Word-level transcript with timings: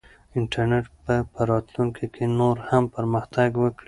انټرنیټ 0.37 0.85
به 1.05 1.15
په 1.33 1.41
راتلونکي 1.51 2.05
کې 2.13 2.25
نور 2.39 2.55
هم 2.69 2.83
پرمختګ 2.95 3.49
وکړي. 3.57 3.79